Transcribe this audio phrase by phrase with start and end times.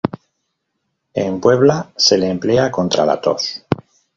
[1.13, 3.51] En Puebla se le emplea contra la tos.